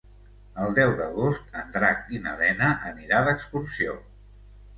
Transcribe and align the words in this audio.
El 0.61 0.71
deu 0.77 0.93
d'agost 1.01 1.59
en 1.63 1.69
Drac 1.75 2.09
i 2.17 2.23
na 2.25 2.33
Lena 2.41 2.71
aniran 2.93 3.29
d'excursió. 3.29 3.95